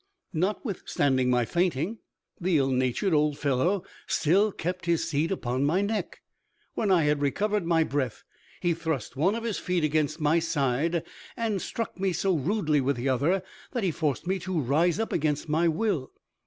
[0.33, 1.99] Notwithstanding my fainting,
[2.39, 6.21] the ill natured old fellow still kept his seat upon my neck.
[6.73, 8.23] When I had recovered my breath,
[8.61, 11.03] he thrust one of his feet against my side,
[11.37, 13.43] and struck me so rudely with the other
[13.73, 16.11] that he forced me to rise up against my will.